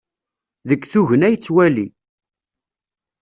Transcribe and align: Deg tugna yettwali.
Deg 0.69 0.81
tugna 0.91 1.27
yettwali. 1.29 1.87